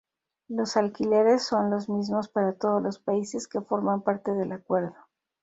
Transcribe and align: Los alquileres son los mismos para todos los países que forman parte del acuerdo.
Los 0.47 0.77
alquileres 0.77 1.45
son 1.45 1.69
los 1.69 1.87
mismos 1.87 2.27
para 2.27 2.53
todos 2.57 2.81
los 2.81 2.97
países 2.97 3.47
que 3.47 3.61
forman 3.61 4.01
parte 4.01 4.31
del 4.33 4.51
acuerdo. 4.51 4.95